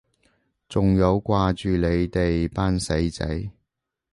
[0.67, 3.51] 仲有掛住你哋班死仔